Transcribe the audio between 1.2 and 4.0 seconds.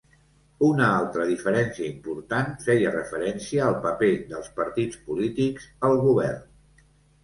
diferència important feia referència al